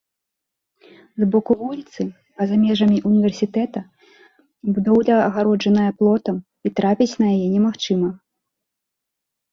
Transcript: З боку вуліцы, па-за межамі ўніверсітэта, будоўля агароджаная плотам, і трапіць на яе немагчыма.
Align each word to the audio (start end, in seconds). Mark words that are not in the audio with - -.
З 1.23 1.27
боку 1.35 1.57
вуліцы, 1.59 2.01
па-за 2.39 2.57
межамі 2.63 2.97
ўніверсітэта, 3.09 3.79
будоўля 4.77 5.15
агароджаная 5.27 5.89
плотам, 6.01 6.37
і 6.69 6.73
трапіць 6.81 7.11
на 7.25 7.35
яе 7.35 7.47
немагчыма. 7.55 8.09